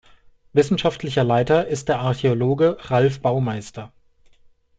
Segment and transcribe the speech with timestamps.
[0.53, 3.93] Wissenschaftlicher Leiter ist der Archäologe Ralf Baumeister.